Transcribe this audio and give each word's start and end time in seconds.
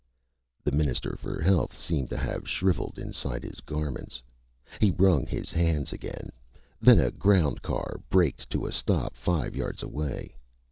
The 0.63 0.71
Minister 0.71 1.15
for 1.15 1.39
Health 1.43 1.79
seemed 1.79 2.09
to 2.09 2.17
have 2.17 2.49
shriveled 2.49 2.97
inside 2.97 3.43
his 3.43 3.59
garments. 3.59 4.19
He 4.79 4.89
wrung 4.89 5.27
his 5.27 5.51
hands 5.51 5.93
again. 5.93 6.31
Then 6.79 6.99
a 6.99 7.11
ground 7.11 7.61
car 7.61 7.99
braked 8.09 8.49
to 8.49 8.65
a 8.65 8.71
stop 8.71 9.15
five 9.15 9.55
yards 9.55 9.83
away. 9.83 10.33